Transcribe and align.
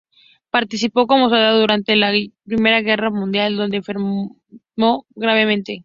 Participó 0.49 1.05
como 1.05 1.29
soldado 1.29 1.59
durante 1.61 1.95
la 1.95 2.11
I 2.15 2.33
Guerra 2.47 3.09
Mundial, 3.11 3.55
donde 3.55 3.77
enfermó 3.77 4.37
gravemente. 5.11 5.77